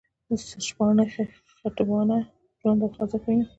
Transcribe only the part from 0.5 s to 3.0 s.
شپانه، خټبانه، ژوند او